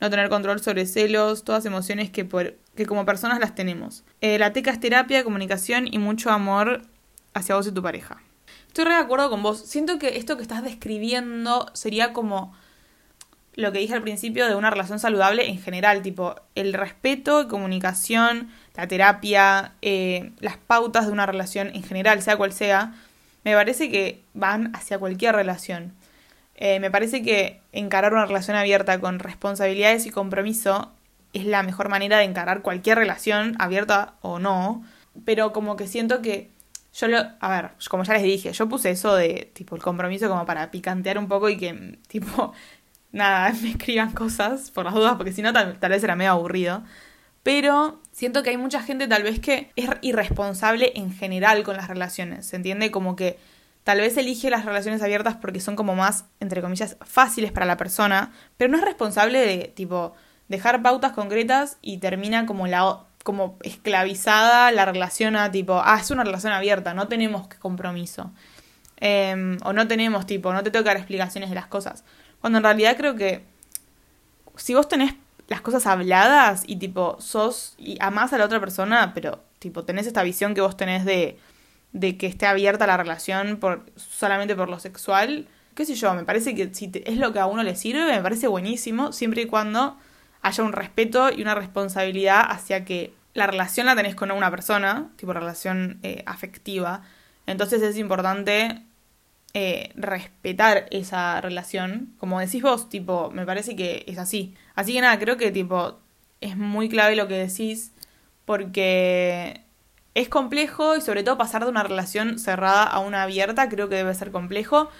[0.00, 4.04] no tener control sobre celos, todas emociones que, por, que como personas las tenemos.
[4.20, 6.83] Eh, la teca es terapia, comunicación y mucho amor
[7.35, 8.22] hacia vos y tu pareja.
[8.66, 9.61] Estoy re de acuerdo con vos.
[9.61, 12.54] Siento que esto que estás describiendo sería como
[13.54, 18.50] lo que dije al principio de una relación saludable en general, tipo el respeto, comunicación,
[18.76, 22.94] la terapia, eh, las pautas de una relación en general, sea cual sea,
[23.48, 25.94] me parece que van hacia cualquier relación.
[26.54, 30.92] Eh, me parece que encarar una relación abierta con responsabilidades y compromiso
[31.32, 34.84] es la mejor manera de encarar cualquier relación, abierta o no.
[35.24, 36.50] Pero como que siento que
[36.94, 37.18] yo lo.
[37.40, 40.70] A ver, como ya les dije, yo puse eso de tipo el compromiso como para
[40.70, 42.52] picantear un poco y que tipo.
[43.12, 46.32] Nada, me escriban cosas por las dudas, porque si no, tal, tal vez era medio
[46.32, 46.82] aburrido.
[47.42, 51.87] Pero siento que hay mucha gente tal vez que es irresponsable en general con las
[51.87, 52.46] relaciones.
[52.46, 52.90] ¿Se entiende?
[52.90, 53.38] Como que
[53.85, 57.78] Tal vez elige las relaciones abiertas porque son como más, entre comillas, fáciles para la
[57.78, 60.12] persona, pero no es responsable de, tipo,
[60.48, 66.11] dejar pautas concretas y termina como la como esclavizada la relación a tipo, ah, es
[66.11, 68.31] una relación abierta, no tenemos compromiso.
[68.98, 72.04] Em, o no tenemos, tipo, no te tengo que dar explicaciones de las cosas.
[72.42, 73.46] Cuando en realidad creo que
[74.57, 75.14] si vos tenés
[75.48, 80.06] las cosas habladas y tipo, sos y amás a la otra persona, pero tipo, tenés
[80.06, 81.38] esta visión que vos tenés de
[81.92, 86.24] de que esté abierta la relación por, solamente por lo sexual, qué sé yo, me
[86.24, 89.46] parece que si es lo que a uno le sirve, me parece buenísimo, siempre y
[89.46, 89.96] cuando
[90.42, 95.08] haya un respeto y una responsabilidad hacia que la relación la tenés con una persona,
[95.16, 97.02] tipo relación eh, afectiva.
[97.46, 98.82] Entonces es importante
[99.61, 102.14] eh, respetar esa relación.
[102.18, 104.55] Como decís vos, tipo, me parece que es así.
[104.77, 105.99] Así que nada, creo que tipo,
[106.40, 107.92] es muy clave lo que decís
[108.44, 109.62] porque
[110.14, 113.97] es complejo y sobre todo pasar de una relación cerrada a una abierta creo que
[113.97, 114.90] debe ser complejo,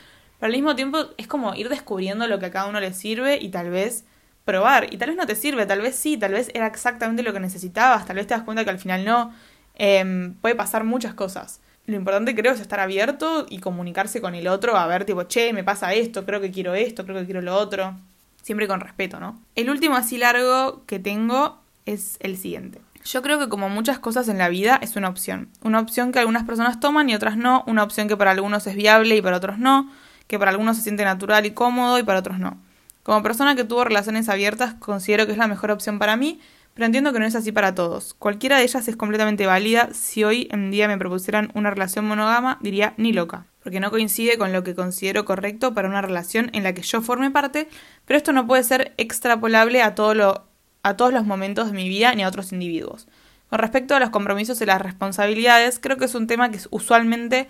[0.41, 3.39] pero al mismo tiempo es como ir descubriendo lo que a cada uno le sirve
[3.41, 4.05] y tal vez
[4.45, 4.93] probar.
[4.93, 7.41] Y tal vez no te sirve, tal vez sí, tal vez era exactamente lo que
[7.41, 9.33] necesitabas, tal vez te das cuenta que al final no.
[9.77, 11.61] Em, puede pasar muchas cosas.
[11.89, 15.55] Lo importante creo es estar abierto y comunicarse con el otro, a ver tipo, che,
[15.55, 17.97] me pasa esto, creo que quiero esto, creo que quiero lo otro.
[18.43, 19.41] Siempre con respeto, ¿no?
[19.55, 22.83] El último así largo que tengo es el siguiente.
[23.07, 25.49] Yo creo que como muchas cosas en la vida es una opción.
[25.63, 27.65] Una opción que algunas personas toman y otras no.
[27.67, 29.91] Una opción que para algunos es viable y para otros no.
[30.27, 32.59] Que para algunos se siente natural y cómodo y para otros no.
[33.03, 36.39] Como persona que tuvo relaciones abiertas considero que es la mejor opción para mí,
[36.79, 38.15] pero entiendo que no es así para todos.
[38.15, 39.89] Cualquiera de ellas es completamente válida.
[39.93, 44.39] Si hoy en día me propusieran una relación monógama, diría ni loca, porque no coincide
[44.39, 47.69] con lo que considero correcto para una relación en la que yo forme parte,
[48.05, 52.29] pero esto no puede ser extrapolable a todos los momentos de mi vida ni a
[52.29, 53.09] otros individuos.
[53.51, 57.49] Con respecto a los compromisos y las responsabilidades, creo que es un tema que usualmente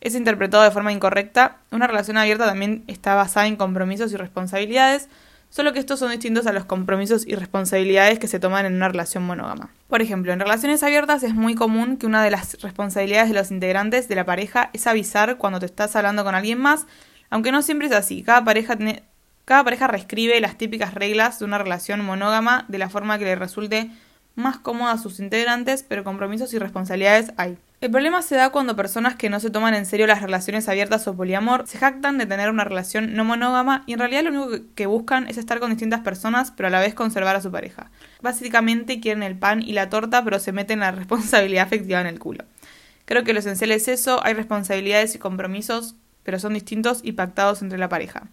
[0.00, 1.58] es interpretado de forma incorrecta.
[1.70, 5.10] Una relación abierta también está basada en compromisos y responsabilidades,
[5.50, 8.88] solo que estos son distintos a los compromisos y responsabilidades que se toman en una
[8.88, 9.70] relación monógama.
[9.88, 13.50] Por ejemplo, en relaciones abiertas es muy común que una de las responsabilidades de los
[13.50, 16.86] integrantes de la pareja es avisar cuando te estás hablando con alguien más,
[17.28, 18.22] aunque no siempre es así.
[18.22, 19.02] Cada pareja tiene
[19.44, 23.34] cada pareja reescribe las típicas reglas de una relación monógama de la forma que le
[23.34, 23.90] resulte
[24.36, 27.58] más cómoda a sus integrantes, pero compromisos y responsabilidades hay.
[27.80, 31.08] El problema se da cuando personas que no se toman en serio las relaciones abiertas
[31.08, 34.64] o poliamor se jactan de tener una relación no monógama y en realidad lo único
[34.74, 37.90] que buscan es estar con distintas personas pero a la vez conservar a su pareja.
[38.20, 42.18] Básicamente quieren el pan y la torta pero se meten la responsabilidad afectiva en el
[42.18, 42.44] culo.
[43.06, 47.62] Creo que lo esencial es eso, hay responsabilidades y compromisos pero son distintos y pactados
[47.62, 48.28] entre la pareja.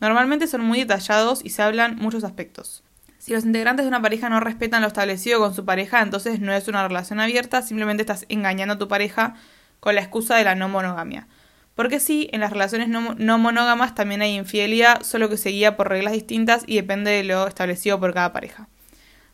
[0.00, 2.84] Normalmente son muy detallados y se hablan muchos aspectos.
[3.22, 6.52] Si los integrantes de una pareja no respetan lo establecido con su pareja, entonces no
[6.52, 9.36] es una relación abierta, simplemente estás engañando a tu pareja
[9.78, 11.28] con la excusa de la no monogamia.
[11.76, 15.88] Porque sí, en las relaciones no, monógamas también hay infidelidad, solo que se guía por
[15.88, 18.68] reglas distintas y depende de lo establecido por cada pareja.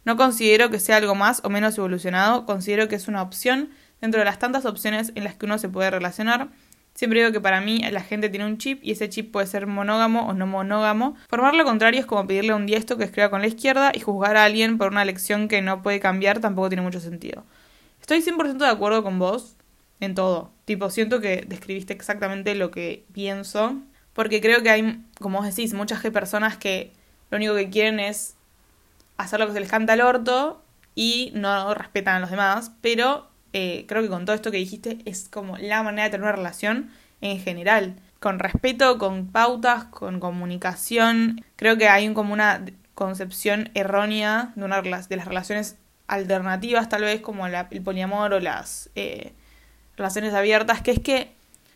[0.04, 3.70] No considero que sea algo más o menos evolucionado, considero que es una opción
[4.02, 6.48] dentro de las tantas opciones en las que uno se puede relacionar
[6.98, 9.68] Siempre digo que para mí la gente tiene un chip y ese chip puede ser
[9.68, 11.14] monógamo o no monógamo.
[11.28, 14.00] Formar lo contrario es como pedirle a un diesto que escriba con la izquierda y
[14.00, 17.44] juzgar a alguien por una lección que no puede cambiar tampoco tiene mucho sentido.
[18.00, 19.54] Estoy 100% de acuerdo con vos
[20.00, 20.50] en todo.
[20.64, 23.76] Tipo, siento que describiste exactamente lo que pienso.
[24.12, 26.90] Porque creo que hay, como vos decís, muchas personas que
[27.30, 28.34] lo único que quieren es
[29.18, 30.64] hacer lo que se les canta al orto
[30.96, 32.72] y no respetan a los demás.
[32.80, 36.24] Pero eh, creo que con todo esto que dijiste es como la manera de tener
[36.24, 36.90] una relación
[37.20, 37.96] en general.
[38.20, 41.44] Con respeto, con pautas, con comunicación.
[41.56, 45.76] Creo que hay como una concepción errónea de, una, de las relaciones
[46.08, 49.32] alternativas, tal vez como el poliamor o las eh,
[49.96, 51.32] relaciones abiertas, que es que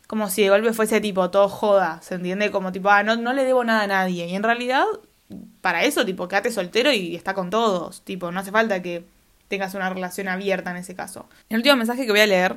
[0.07, 2.51] como si de golpe fuese tipo todo joda, ¿se entiende?
[2.51, 4.27] Como tipo, ah, no, no le debo nada a nadie.
[4.27, 4.85] Y en realidad,
[5.61, 8.03] para eso, tipo, quédate soltero y está con todos.
[8.03, 9.07] Tipo, no hace falta que
[9.53, 11.29] tengas una relación abierta en ese caso.
[11.51, 12.57] El último mensaje que voy a leer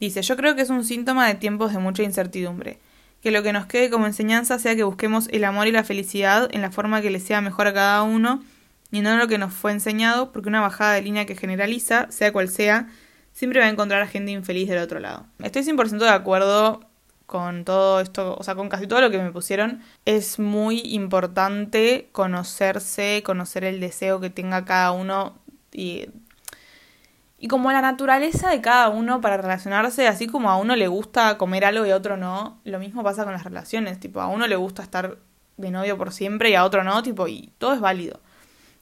[0.00, 2.80] dice, yo creo que es un síntoma de tiempos de mucha incertidumbre.
[3.22, 6.48] Que lo que nos quede como enseñanza sea que busquemos el amor y la felicidad
[6.52, 8.42] en la forma que le sea mejor a cada uno
[8.90, 12.10] y no en lo que nos fue enseñado, porque una bajada de línea que generaliza,
[12.10, 12.88] sea cual sea,
[13.32, 15.24] siempre va a encontrar a gente infeliz del otro lado.
[15.38, 16.80] Estoy 100% de acuerdo
[17.26, 19.82] con todo esto, o sea, con casi todo lo que me pusieron.
[20.04, 25.37] Es muy importante conocerse, conocer el deseo que tenga cada uno
[25.78, 31.38] y, como la naturaleza de cada uno para relacionarse, así como a uno le gusta
[31.38, 34.46] comer algo y a otro no, lo mismo pasa con las relaciones, tipo, a uno
[34.48, 35.18] le gusta estar
[35.56, 38.20] de novio por siempre y a otro no, tipo, y todo es válido.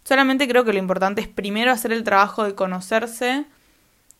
[0.04, 3.44] Solamente creo que lo importante es primero hacer el trabajo de conocerse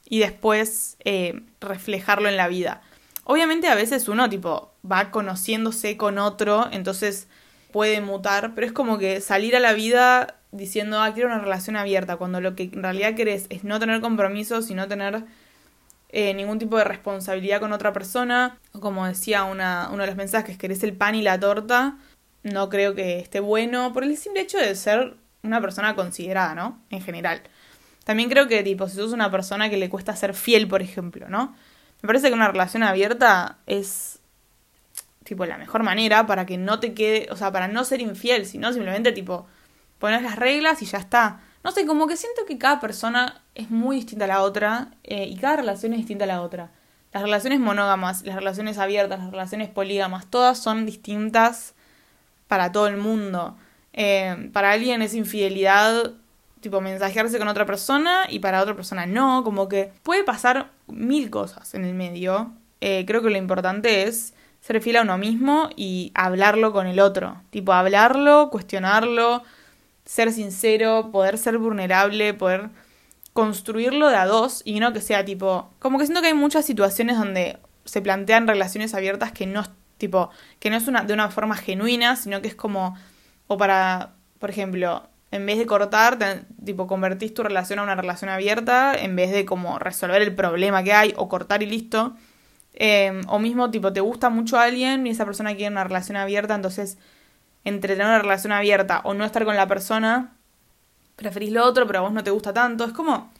[0.09, 2.83] y después eh, reflejarlo en la vida.
[3.25, 7.29] Obviamente a veces uno tipo va conociéndose con otro, entonces
[7.73, 11.77] puede mutar, pero es como que salir a la vida diciendo, ah, quiero una relación
[11.77, 15.25] abierta, cuando lo que en realidad querés es no tener compromisos y no tener
[16.09, 20.17] eh, ningún tipo de responsabilidad con otra persona, o como decía una, uno de los
[20.17, 21.99] mensajes, querés el pan y la torta,
[22.43, 26.81] no creo que esté bueno, por el simple hecho de ser una persona considerada, ¿no?
[26.91, 27.43] En general.
[28.05, 31.29] También creo que, tipo, si sos una persona que le cuesta ser fiel, por ejemplo,
[31.29, 31.57] ¿no?
[32.03, 34.21] Me parece que una relación abierta es,
[35.25, 38.47] tipo, la mejor manera para que no te quede, o sea, para no ser infiel,
[38.47, 39.47] sino simplemente, tipo,
[40.07, 41.41] pones las reglas y ya está.
[41.65, 45.25] No sé, como que siento que cada persona es muy distinta a la otra eh,
[45.25, 46.71] y cada relación es distinta a la otra.
[47.13, 51.75] Las relaciones monógamas, las relaciones abiertas, las relaciones polígamas, todas son distintas
[52.47, 53.57] para todo el mundo.
[53.95, 56.13] Eh, para alguien es infidelidad,
[56.61, 59.43] tipo, mensajearse con otra persona y para otra persona no.
[59.43, 62.53] Como que puede pasar mil cosas en el medio.
[62.81, 67.01] Eh, creo que lo importante es ser fiel a uno mismo y hablarlo con el
[67.01, 67.43] otro.
[67.51, 69.43] Tipo, hablarlo, cuestionarlo,
[70.07, 72.71] ser sincero, poder ser vulnerable, poder
[73.35, 75.71] construirlo de a dos y no que sea tipo.
[75.79, 79.65] Como que siento que hay muchas situaciones donde se plantean relaciones abiertas que no
[79.99, 82.97] tipo, que no es una, de una forma genuina, sino que es como.
[83.47, 88.31] O para, por ejemplo, en vez de cortar, tipo, convertís tu relación a una relación
[88.31, 92.17] abierta, en vez de como resolver el problema que hay, o cortar y listo.
[92.75, 96.17] Eh, o mismo, tipo, te gusta mucho a alguien y esa persona quiere una relación
[96.17, 96.99] abierta, entonces
[97.67, 100.33] entre tener una relación abierta o no estar con la persona,
[101.17, 102.85] preferís lo otro, pero a vos no te gusta tanto.
[102.85, 103.31] Es como.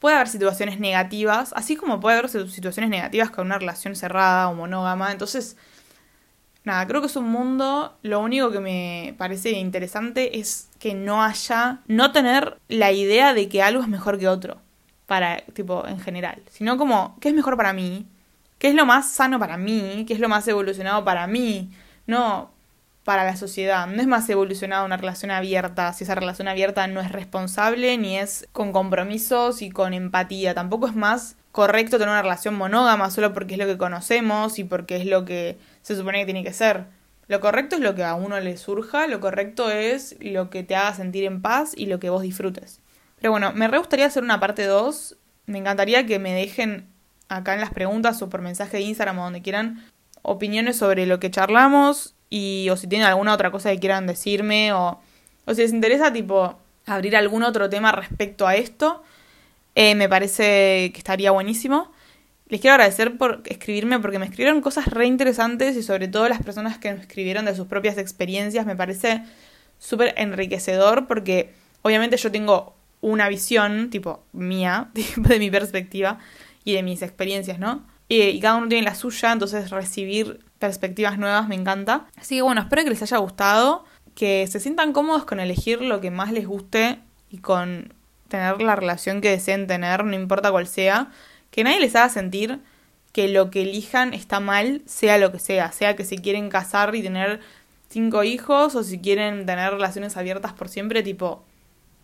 [0.00, 4.54] Puede haber situaciones negativas, así como puede haber situaciones negativas con una relación cerrada o
[4.54, 5.10] monógama.
[5.10, 5.56] Entonces,
[6.64, 7.96] nada, creo que es un mundo.
[8.02, 11.78] Lo único que me parece interesante es que no haya.
[11.86, 14.58] No tener la idea de que algo es mejor que otro.
[15.06, 16.42] Para, tipo, en general.
[16.50, 18.06] Sino como, ¿qué es mejor para mí?
[18.58, 20.04] ¿Qué es lo más sano para mí?
[20.06, 21.70] ¿Qué es lo más evolucionado para mí?
[22.06, 22.50] No,
[23.06, 23.86] para la sociedad.
[23.86, 28.18] No es más evolucionada una relación abierta si esa relación abierta no es responsable ni
[28.18, 30.54] es con compromisos y con empatía.
[30.54, 34.64] Tampoco es más correcto tener una relación monógama solo porque es lo que conocemos y
[34.64, 36.86] porque es lo que se supone que tiene que ser.
[37.28, 40.74] Lo correcto es lo que a uno le surja, lo correcto es lo que te
[40.74, 42.80] haga sentir en paz y lo que vos disfrutes.
[43.20, 45.16] Pero bueno, me re gustaría hacer una parte 2.
[45.46, 46.88] Me encantaría que me dejen
[47.28, 49.84] acá en las preguntas o por mensaje de Instagram o donde quieran
[50.22, 54.72] opiniones sobre lo que charlamos, y o si tienen alguna otra cosa que quieran decirme
[54.72, 55.00] o,
[55.44, 59.02] o si les interesa tipo abrir algún otro tema respecto a esto,
[59.74, 61.92] eh, me parece que estaría buenísimo.
[62.48, 66.42] Les quiero agradecer por escribirme porque me escribieron cosas re interesantes y sobre todo las
[66.42, 69.22] personas que me escribieron de sus propias experiencias me parece
[69.78, 71.52] súper enriquecedor porque
[71.82, 76.18] obviamente yo tengo una visión, tipo mía, de mi perspectiva
[76.64, 77.84] y de mis experiencias, ¿no?
[78.08, 82.06] y cada uno tiene la suya, entonces recibir perspectivas nuevas me encanta.
[82.16, 83.84] Así que bueno, espero que les haya gustado,
[84.14, 87.00] que se sientan cómodos con elegir lo que más les guste
[87.30, 87.92] y con
[88.28, 91.10] tener la relación que deseen tener, no importa cuál sea,
[91.50, 92.60] que nadie les haga sentir
[93.12, 96.94] que lo que elijan está mal, sea lo que sea, sea que se quieren casar
[96.94, 97.40] y tener
[97.88, 101.44] cinco hijos o si quieren tener relaciones abiertas por siempre, tipo,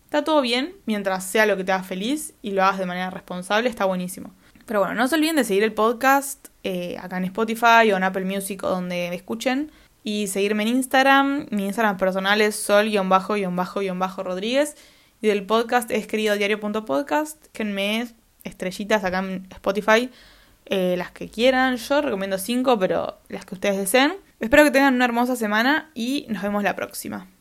[0.05, 3.09] está todo bien mientras sea lo que te haga feliz y lo hagas de manera
[3.09, 4.33] responsable, está buenísimo.
[4.65, 8.03] Pero bueno, no se olviden de seguir el podcast eh, acá en Spotify o en
[8.03, 9.71] Apple Music o donde me escuchen.
[10.03, 11.47] Y seguirme en Instagram.
[11.51, 14.75] Mi Instagram personal es sol-rodríguez.
[15.21, 17.45] Y del podcast es queridodiario.podcast.
[17.53, 18.07] Que me
[18.43, 20.09] estrellitas acá en Spotify.
[20.65, 21.77] Eh, las que quieran.
[21.77, 24.13] Yo recomiendo cinco, pero las que ustedes deseen.
[24.39, 27.32] Espero que tengan una hermosa semana y nos vemos la próxima.